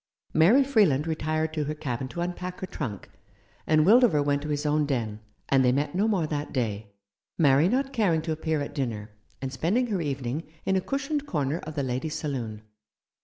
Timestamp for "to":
1.53-1.65, 2.07-2.21, 4.41-4.49, 8.23-8.31